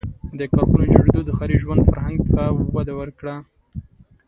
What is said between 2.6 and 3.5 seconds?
وده ورکړه.